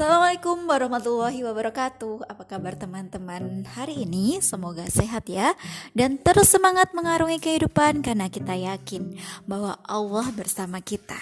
Assalamualaikum 0.00 0.64
warahmatullahi 0.64 1.44
wabarakatuh 1.44 2.24
Apa 2.24 2.48
kabar 2.48 2.72
teman-teman 2.72 3.68
hari 3.68 4.08
ini? 4.08 4.40
Semoga 4.40 4.88
sehat 4.88 5.28
ya 5.28 5.52
Dan 5.92 6.16
terus 6.16 6.48
semangat 6.48 6.96
mengarungi 6.96 7.36
kehidupan 7.36 8.00
Karena 8.00 8.32
kita 8.32 8.56
yakin 8.56 9.20
bahwa 9.44 9.76
Allah 9.84 10.24
bersama 10.32 10.80
kita 10.80 11.20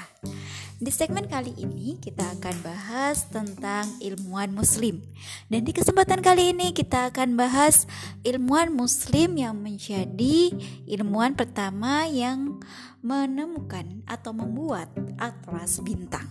Di 0.79 0.95
segmen 0.95 1.27
kali 1.27 1.59
ini 1.59 1.99
kita 1.99 2.39
akan 2.39 2.55
bahas 2.63 3.27
tentang 3.27 3.91
ilmuwan 3.99 4.55
muslim 4.55 5.03
Dan 5.51 5.67
di 5.67 5.75
kesempatan 5.75 6.23
kali 6.23 6.55
ini 6.55 6.71
kita 6.71 7.11
akan 7.11 7.35
bahas 7.35 7.91
ilmuwan 8.23 8.71
muslim 8.71 9.43
yang 9.43 9.59
menjadi 9.59 10.55
ilmuwan 10.87 11.35
pertama 11.35 12.07
yang 12.07 12.63
menemukan 13.03 14.07
atau 14.07 14.31
membuat 14.31 14.87
atlas 15.19 15.83
bintang 15.83 16.31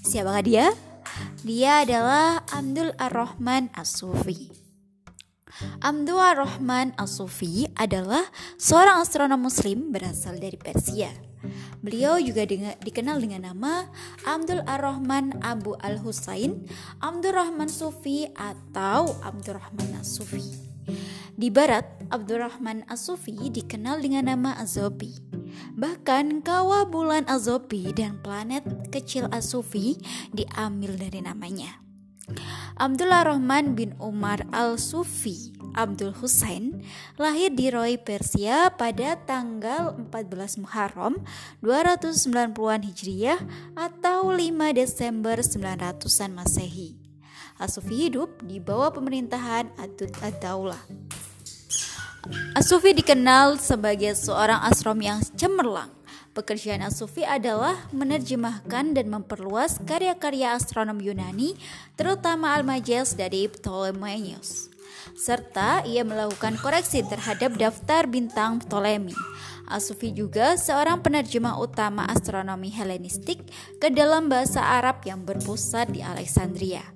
Siapakah 0.00 0.40
dia? 0.40 0.72
Dia 1.42 1.82
adalah 1.82 2.46
Abdul 2.48 2.94
Ar-Rahman 2.96 3.72
As-Sufi. 3.74 4.52
Abdul 5.84 6.16
Ar-Rahman 6.16 6.96
As-Sufi 6.96 7.68
adalah 7.76 8.24
seorang 8.56 9.04
astronom 9.04 9.42
muslim 9.42 9.92
berasal 9.92 10.40
dari 10.40 10.56
Persia. 10.56 11.12
Beliau 11.82 12.22
juga 12.22 12.46
dikenal 12.78 13.18
dengan 13.18 13.50
nama 13.50 13.90
Abdul 14.22 14.62
Ar-Rahman 14.62 15.42
Abu 15.42 15.74
Al-Husain, 15.82 16.62
Abdul 17.02 17.34
Rahman 17.34 17.66
Sufi 17.66 18.30
atau 18.38 19.10
Abdul 19.26 19.58
Rahman 19.58 19.98
As-Sufi. 19.98 20.42
Di 21.32 21.48
barat, 21.48 21.84
Abdul 22.12 22.44
Rahman 22.44 22.84
As-Sufi 22.86 23.48
dikenal 23.48 24.04
dengan 24.04 24.28
nama 24.28 24.52
Azobi. 24.60 25.16
Bahkan 25.76 26.44
kawah 26.44 26.88
bulan 26.88 27.24
Azopi 27.28 27.92
dan 27.96 28.20
planet 28.20 28.64
kecil 28.92 29.28
Asufi 29.32 29.96
diambil 30.32 30.96
dari 30.96 31.24
namanya. 31.24 31.82
Abdullah 32.78 33.28
Rahman 33.28 33.76
bin 33.76 33.92
Umar 34.00 34.48
al-Sufi 34.54 35.52
Abdul 35.72 36.12
Hussein 36.16 36.84
lahir 37.20 37.52
di 37.52 37.68
Roy, 37.68 37.96
Persia 38.00 38.72
pada 38.72 39.16
tanggal 39.24 39.96
14 40.12 40.60
Muharram 40.60 41.20
290-an 41.64 42.82
Hijriyah 42.84 43.40
atau 43.76 44.32
5 44.32 44.38
Desember 44.76 45.36
900-an 45.40 46.30
Masehi. 46.32 46.96
Asufi 47.60 48.08
hidup 48.08 48.42
di 48.42 48.58
bawah 48.58 48.90
pemerintahan 48.90 49.70
Adud 49.78 50.10
ad-Daulah. 50.24 50.82
Asufi 52.54 52.94
dikenal 52.94 53.58
sebagai 53.58 54.14
seorang 54.14 54.62
astrom 54.70 55.02
yang 55.02 55.18
cemerlang. 55.34 55.90
Pekerjaan 56.30 56.86
Asufi 56.86 57.26
adalah 57.26 57.74
menerjemahkan 57.90 58.94
dan 58.94 59.10
memperluas 59.10 59.82
karya-karya 59.82 60.54
astronom 60.54 61.02
Yunani, 61.02 61.58
terutama 61.98 62.54
Almagest 62.54 63.18
dari 63.18 63.50
Ptolemaios. 63.50 64.70
Serta 65.18 65.82
ia 65.82 66.06
melakukan 66.06 66.54
koreksi 66.62 67.02
terhadap 67.02 67.58
daftar 67.58 68.06
bintang 68.06 68.62
Ptolemy. 68.62 69.18
Asufi 69.66 70.14
juga 70.14 70.54
seorang 70.54 71.02
penerjemah 71.02 71.58
utama 71.58 72.06
astronomi 72.06 72.70
Helenistik 72.70 73.42
ke 73.82 73.90
dalam 73.90 74.30
bahasa 74.30 74.62
Arab 74.62 75.02
yang 75.02 75.26
berpusat 75.26 75.90
di 75.90 76.06
Alexandria. 76.06 76.86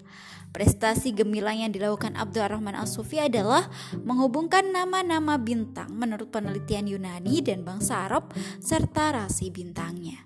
Prestasi 0.56 1.12
gemilang 1.12 1.60
yang 1.60 1.68
dilakukan 1.68 2.16
Abdurrahman 2.16 2.72
As-Sufi 2.80 3.20
adalah 3.20 3.68
menghubungkan 3.92 4.64
nama-nama 4.72 5.36
bintang 5.36 5.92
menurut 5.92 6.32
penelitian 6.32 6.88
Yunani 6.88 7.44
dan 7.44 7.60
bangsa 7.60 8.08
Arab 8.08 8.32
serta 8.56 9.12
rasi 9.12 9.52
bintangnya. 9.52 10.24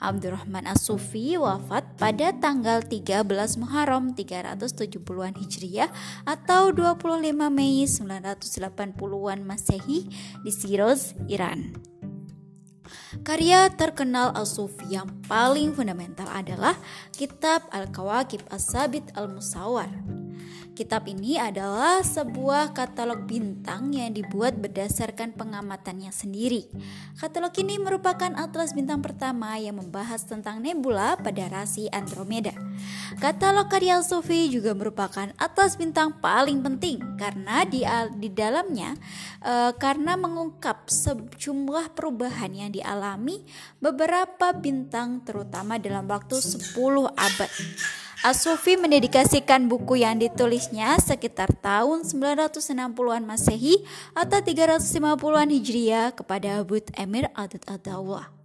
Abdurrahman 0.00 0.64
As-Sufi 0.64 1.36
wafat 1.36 2.00
pada 2.00 2.32
tanggal 2.32 2.88
13 2.88 3.20
Muharram 3.60 4.16
370-an 4.16 5.36
Hijriah 5.44 5.92
atau 6.24 6.72
25 6.72 7.36
Mei 7.52 7.84
980-an 7.84 9.40
Masehi 9.44 10.08
di 10.40 10.52
Siroz, 10.56 11.12
Iran. 11.28 11.95
Karya 13.22 13.70
terkenal 13.70 14.34
Al-Sufi 14.34 14.90
yang 14.90 15.06
paling 15.30 15.74
fundamental 15.74 16.26
adalah 16.26 16.74
Kitab 17.14 17.62
Al-Kawakib 17.70 18.42
As-Sabit 18.50 19.14
Al-Musawar 19.14 19.90
Kitab 20.76 21.08
ini 21.08 21.40
adalah 21.40 22.04
sebuah 22.04 22.76
katalog 22.76 23.24
bintang 23.24 23.96
yang 23.96 24.12
dibuat 24.12 24.60
berdasarkan 24.60 25.32
pengamatannya 25.32 26.12
sendiri. 26.12 26.68
Katalog 27.16 27.56
ini 27.56 27.80
merupakan 27.80 28.28
atlas 28.36 28.76
bintang 28.76 29.00
pertama 29.00 29.56
yang 29.56 29.80
membahas 29.80 30.28
tentang 30.28 30.60
nebula 30.60 31.16
pada 31.16 31.48
rasi 31.48 31.88
Andromeda. 31.88 32.52
Katalog 33.16 33.72
karya 33.72 34.04
Sofi 34.04 34.52
juga 34.52 34.76
merupakan 34.76 35.32
atlas 35.40 35.80
bintang 35.80 36.20
paling 36.20 36.60
penting 36.60 37.00
karena 37.16 37.64
di, 37.64 37.80
di 38.20 38.28
dalamnya 38.28 39.00
e, 39.40 39.72
karena 39.80 40.12
mengungkap 40.20 40.92
sejumlah 40.92 41.96
perubahan 41.96 42.52
yang 42.52 42.68
dialami 42.68 43.48
beberapa 43.80 44.52
bintang 44.52 45.24
terutama 45.24 45.80
dalam 45.80 46.04
waktu 46.04 46.36
10 46.36 46.76
abad. 47.16 47.50
Asufi 48.24 48.80
mendedikasikan 48.80 49.68
buku 49.68 50.00
yang 50.00 50.16
ditulisnya 50.16 50.96
sekitar 50.96 51.52
tahun 51.60 52.08
960-an 52.08 53.24
Masehi 53.28 53.84
atau 54.16 54.40
350-an 54.40 55.48
Hijriah 55.52 56.16
kepada 56.16 56.64
Abud 56.64 56.88
Emir 56.96 57.28
Adad 57.36 57.60
Adawah. 57.68 58.35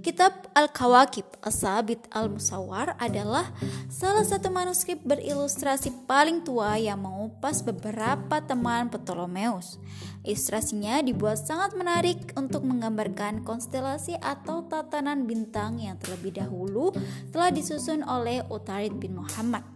Kitab 0.00 0.48
Al-Kawakib 0.56 1.28
As-Sabit 1.44 2.08
Al-Musawar 2.08 2.96
adalah 2.96 3.52
salah 3.92 4.24
satu 4.24 4.48
manuskrip 4.48 5.04
berilustrasi 5.04 5.92
paling 6.08 6.40
tua 6.40 6.80
yang 6.80 7.04
mengupas 7.04 7.60
beberapa 7.60 8.40
teman 8.40 8.88
Ptolemeus. 8.88 9.76
Ilustrasinya 10.24 11.04
dibuat 11.04 11.44
sangat 11.44 11.76
menarik 11.76 12.32
untuk 12.32 12.64
menggambarkan 12.64 13.44
konstelasi 13.44 14.16
atau 14.24 14.64
tatanan 14.64 15.28
bintang 15.28 15.76
yang 15.76 16.00
terlebih 16.00 16.32
dahulu 16.32 16.96
telah 17.28 17.52
disusun 17.52 18.00
oleh 18.00 18.40
Utarid 18.48 18.96
bin 18.96 19.20
Muhammad. 19.20 19.68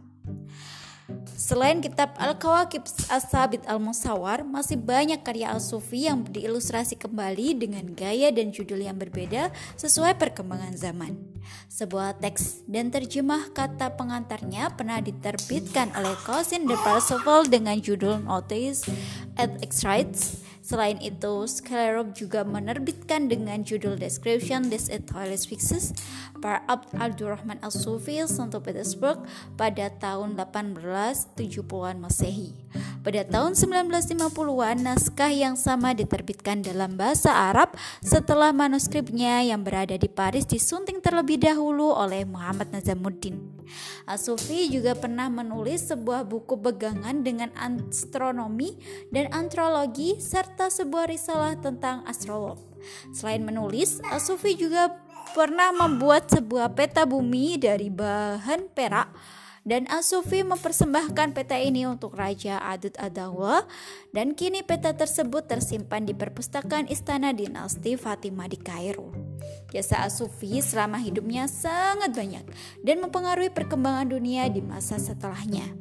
Selain 1.45 1.77
kitab 1.85 2.17
Al-Kawakib 2.17 2.89
As-Sabit 3.13 3.69
Al-Musawar, 3.69 4.49
masih 4.49 4.81
banyak 4.81 5.21
karya 5.21 5.53
Al-Sufi 5.53 6.09
yang 6.09 6.25
diilustrasi 6.25 6.97
kembali 6.97 7.61
dengan 7.61 7.85
gaya 7.93 8.33
dan 8.33 8.49
judul 8.49 8.81
yang 8.81 8.97
berbeda 8.97 9.53
sesuai 9.77 10.17
perkembangan 10.17 10.73
zaman. 10.73 11.13
Sebuah 11.69 12.17
teks 12.17 12.65
dan 12.65 12.89
terjemah 12.89 13.53
kata 13.53 13.93
pengantarnya 13.93 14.73
pernah 14.73 15.05
diterbitkan 15.05 15.93
oleh 15.93 16.17
Cousin 16.25 16.65
de 16.65 16.81
Parseval 16.81 17.45
dengan 17.45 17.77
judul 17.77 18.25
Notice 18.25 18.89
at 19.37 19.53
Extraits 19.61 20.44
Selain 20.65 20.97
itu, 21.05 21.45
Scalarop 21.45 22.17
juga 22.17 22.41
menerbitkan 22.41 23.29
dengan 23.29 23.61
judul 23.61 24.01
Description 24.01 24.73
des 24.73 24.89
Etoiles 24.89 25.45
Fixes 25.45 25.93
par 26.41 26.65
Abd 26.65 26.89
Abdurrahman 26.97 27.61
Al-Sufi 27.61 28.25
Santo 28.25 28.65
Petersburg 28.65 29.29
pada 29.61 29.93
tahun 29.93 30.41
1870-an 30.41 32.01
Masehi. 32.01 32.57
Pada 33.05 33.21
tahun 33.21 33.53
1950-an, 33.53 34.81
naskah 34.81 35.29
yang 35.29 35.61
sama 35.61 35.93
diterbitkan 35.93 36.65
dalam 36.65 36.97
bahasa 36.97 37.53
Arab 37.53 37.77
setelah 38.01 38.49
manuskripnya 38.57 39.45
yang 39.45 39.61
berada 39.61 39.93
di 39.93 40.09
Paris 40.09 40.49
disunting 40.49 41.05
terlebih 41.05 41.37
dahulu 41.37 41.93
oleh 41.93 42.25
Muhammad 42.25 42.73
Nazamuddin. 42.73 43.37
Asufi 44.09 44.73
juga 44.73 44.97
pernah 44.97 45.29
menulis 45.29 45.93
sebuah 45.93 46.25
buku 46.25 46.57
pegangan 46.57 47.21
dengan 47.21 47.53
astronomi 47.61 48.73
dan 49.13 49.29
antrologi 49.37 50.17
serta 50.17 50.73
sebuah 50.73 51.13
risalah 51.13 51.61
tentang 51.61 52.09
astrolog. 52.09 52.57
Selain 53.13 53.45
menulis, 53.45 54.01
Asufi 54.09 54.57
juga 54.57 54.97
pernah 55.37 55.77
membuat 55.77 56.33
sebuah 56.33 56.73
peta 56.73 57.05
bumi 57.05 57.61
dari 57.61 57.93
bahan 57.93 58.73
perak 58.73 59.13
dan 59.65 59.89
Asufi 59.89 60.45
mempersembahkan 60.45 61.33
peta 61.33 61.57
ini 61.57 61.89
untuk 61.89 62.15
Raja 62.21 62.61
Adud 62.61 62.93
Adawa 63.01 63.65
dan 64.13 64.37
kini 64.37 64.61
peta 64.61 64.93
tersebut 64.93 65.49
tersimpan 65.49 66.05
di 66.05 66.13
perpustakaan 66.13 66.87
Istana 66.93 67.33
Dinasti 67.33 67.97
Fatimah 67.97 68.47
di 68.47 68.61
Kairo. 68.61 69.11
Jasa 69.73 70.05
Asufi 70.05 70.61
selama 70.61 71.01
hidupnya 71.01 71.49
sangat 71.49 72.13
banyak 72.13 72.45
dan 72.85 73.01
mempengaruhi 73.01 73.51
perkembangan 73.51 74.13
dunia 74.13 74.47
di 74.53 74.61
masa 74.61 75.01
setelahnya. 75.01 75.73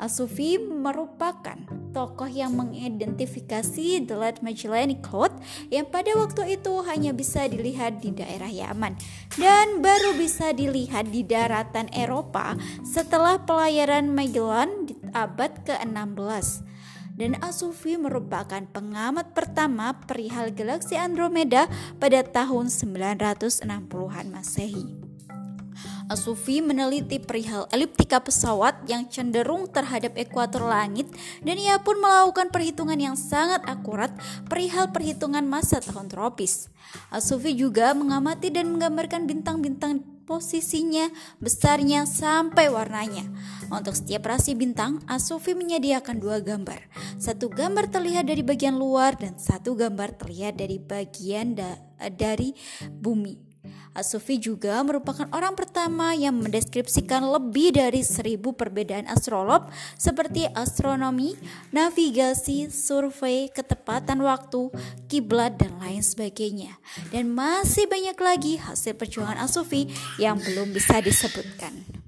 Asufi 0.00 0.56
merupakan 0.56 1.60
tokoh 1.92 2.24
yang 2.24 2.56
mengidentifikasi 2.56 4.08
The 4.08 4.16
Late 4.16 4.40
Magellanic 4.40 5.04
Cloud 5.04 5.36
yang 5.68 5.84
pada 5.92 6.16
waktu 6.16 6.56
itu 6.56 6.80
hanya 6.88 7.12
bisa 7.12 7.44
dilihat 7.44 8.00
di 8.00 8.16
daerah 8.16 8.48
Yaman 8.48 8.96
dan 9.36 9.84
baru 9.84 10.16
bisa 10.16 10.56
dilihat 10.56 11.12
di 11.12 11.20
daratan 11.20 11.92
Eropa 11.92 12.56
setelah 12.80 13.44
pelayaran 13.44 14.08
Magellan 14.08 14.88
di 14.88 14.96
abad 15.12 15.52
ke-16 15.68 16.64
dan 17.20 17.36
Asufi 17.44 18.00
merupakan 18.00 18.64
pengamat 18.72 19.36
pertama 19.36 19.92
perihal 20.08 20.48
galaksi 20.56 20.96
Andromeda 20.96 21.68
pada 22.00 22.24
tahun 22.24 22.72
960-an 22.72 24.26
Masehi. 24.32 24.99
Asufi 26.10 26.58
meneliti 26.58 27.22
perihal 27.22 27.70
eliptika 27.70 28.18
pesawat 28.18 28.82
yang 28.90 29.06
cenderung 29.06 29.70
terhadap 29.70 30.18
ekuator 30.18 30.66
langit 30.66 31.06
dan 31.38 31.54
ia 31.54 31.78
pun 31.78 32.02
melakukan 32.02 32.50
perhitungan 32.50 32.98
yang 32.98 33.14
sangat 33.14 33.62
akurat 33.70 34.10
perihal 34.50 34.90
perhitungan 34.90 35.46
masa 35.46 35.78
tahun 35.78 36.10
tropis. 36.10 36.66
Asufi 37.14 37.54
juga 37.54 37.94
mengamati 37.94 38.50
dan 38.50 38.74
menggambarkan 38.74 39.30
bintang-bintang 39.30 40.02
posisinya, 40.26 41.10
besarnya, 41.38 42.06
sampai 42.06 42.70
warnanya. 42.70 43.26
Untuk 43.70 43.98
setiap 43.98 44.30
rasi 44.30 44.54
bintang, 44.54 45.02
Asufi 45.10 45.58
menyediakan 45.58 46.22
dua 46.22 46.38
gambar. 46.38 46.90
Satu 47.18 47.50
gambar 47.50 47.90
terlihat 47.90 48.26
dari 48.26 48.46
bagian 48.46 48.78
luar 48.78 49.14
dan 49.14 49.38
satu 49.38 49.78
gambar 49.78 50.18
terlihat 50.18 50.58
dari 50.58 50.78
bagian 50.78 51.58
da 51.58 51.78
dari 52.14 52.54
bumi. 52.90 53.49
Asufi 53.90 54.38
juga 54.38 54.78
merupakan 54.86 55.26
orang 55.34 55.58
pertama 55.58 56.14
yang 56.14 56.38
mendeskripsikan 56.38 57.26
lebih 57.26 57.74
dari 57.74 58.06
seribu 58.06 58.54
perbedaan 58.54 59.10
astrolog 59.10 59.66
seperti 59.98 60.46
astronomi, 60.54 61.34
navigasi, 61.74 62.70
survei, 62.70 63.50
ketepatan 63.50 64.22
waktu, 64.22 64.70
kiblat, 65.10 65.58
dan 65.58 65.74
lain 65.82 66.06
sebagainya. 66.06 66.78
Dan 67.10 67.34
masih 67.34 67.90
banyak 67.90 68.16
lagi 68.16 68.52
hasil 68.62 68.94
perjuangan 68.94 69.42
Asufi 69.42 69.90
yang 70.22 70.38
belum 70.38 70.70
bisa 70.70 71.02
disebutkan. 71.02 71.99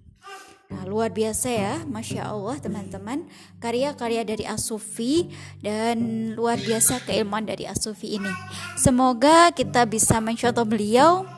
Nah, 0.72 0.88
luar 0.88 1.12
biasa 1.12 1.52
ya, 1.52 1.74
masya 1.84 2.32
Allah 2.32 2.56
teman-teman, 2.56 3.28
karya-karya 3.60 4.24
dari 4.24 4.48
Asufi 4.48 5.28
dan 5.60 6.32
luar 6.32 6.56
biasa 6.56 7.04
keilmuan 7.04 7.44
dari 7.44 7.68
Asufi 7.68 8.16
ini. 8.16 8.32
Semoga 8.80 9.52
kita 9.52 9.84
bisa 9.84 10.16
mencontoh 10.24 10.64
beliau 10.64 11.28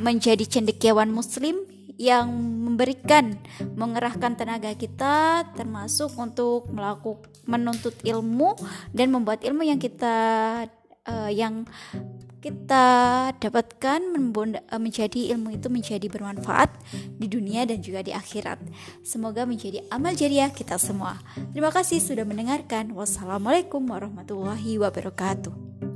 menjadi 0.00 0.42
cendekiawan 0.48 1.12
Muslim 1.12 1.68
yang 1.98 2.30
memberikan 2.64 3.36
mengerahkan 3.74 4.38
tenaga 4.38 4.70
kita 4.72 5.42
termasuk 5.58 6.14
untuk 6.14 6.70
melakukan 6.70 7.26
menuntut 7.48 7.96
ilmu 8.04 8.54
dan 8.92 9.08
membuat 9.10 9.40
ilmu 9.40 9.64
yang 9.64 9.80
kita 9.80 10.14
uh, 11.08 11.32
yang 11.32 11.64
kita 12.38 12.86
dapatkan 13.34 14.00
eh, 14.14 14.78
menjadi 14.78 15.20
ilmu 15.34 15.58
itu 15.58 15.66
menjadi 15.66 16.06
bermanfaat 16.06 16.70
di 17.18 17.26
dunia 17.26 17.66
dan 17.66 17.82
juga 17.82 18.06
di 18.06 18.14
akhirat. 18.14 18.62
Semoga 19.02 19.42
menjadi 19.42 19.82
amal 19.90 20.14
jariah 20.14 20.50
kita 20.54 20.78
semua. 20.78 21.18
Terima 21.50 21.74
kasih 21.74 21.98
sudah 21.98 22.22
mendengarkan. 22.22 22.94
Wassalamualaikum 22.94 23.82
warahmatullahi 23.82 24.78
wabarakatuh. 24.78 25.87